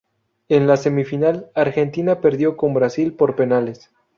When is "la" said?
0.65-0.77